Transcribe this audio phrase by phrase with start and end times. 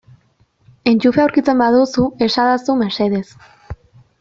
[0.91, 3.25] Entxufea aurkitzen baduzu esadazu mesedez.